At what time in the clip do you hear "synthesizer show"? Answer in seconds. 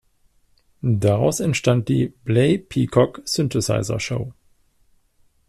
3.23-4.33